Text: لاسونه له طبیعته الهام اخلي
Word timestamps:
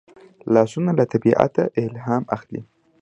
لاسونه 0.53 0.91
له 0.97 1.05
طبیعته 1.13 1.63
الهام 1.83 2.23
اخلي 2.35 2.61